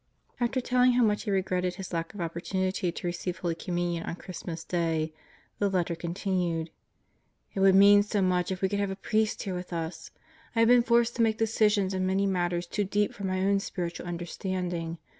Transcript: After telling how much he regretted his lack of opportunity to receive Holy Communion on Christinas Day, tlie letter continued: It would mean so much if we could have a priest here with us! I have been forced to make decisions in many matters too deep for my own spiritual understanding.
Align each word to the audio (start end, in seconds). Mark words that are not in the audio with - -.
After 0.39 0.59
telling 0.59 0.93
how 0.93 1.03
much 1.03 1.25
he 1.25 1.29
regretted 1.29 1.75
his 1.75 1.93
lack 1.93 2.15
of 2.15 2.21
opportunity 2.21 2.91
to 2.91 3.05
receive 3.05 3.37
Holy 3.37 3.53
Communion 3.53 4.03
on 4.03 4.15
Christinas 4.15 4.63
Day, 4.63 5.13
tlie 5.61 5.71
letter 5.71 5.93
continued: 5.93 6.71
It 7.53 7.59
would 7.59 7.75
mean 7.75 8.01
so 8.01 8.19
much 8.19 8.51
if 8.51 8.63
we 8.63 8.67
could 8.69 8.79
have 8.79 8.89
a 8.89 8.95
priest 8.95 9.43
here 9.43 9.53
with 9.53 9.71
us! 9.71 10.09
I 10.55 10.61
have 10.61 10.69
been 10.69 10.81
forced 10.81 11.15
to 11.17 11.21
make 11.21 11.37
decisions 11.37 11.93
in 11.93 12.07
many 12.07 12.25
matters 12.25 12.65
too 12.65 12.83
deep 12.83 13.13
for 13.13 13.25
my 13.25 13.41
own 13.43 13.59
spiritual 13.59 14.07
understanding. 14.07 14.97